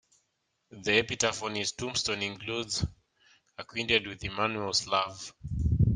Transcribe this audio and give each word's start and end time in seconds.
The 0.71 0.93
epitaph 0.93 1.43
on 1.43 1.53
his 1.53 1.73
tombstone 1.73 2.23
includes 2.23 2.83
'Acquainted 3.59 4.07
with 4.07 4.23
Emmanuel's 4.23 4.87
Love'. 4.87 5.31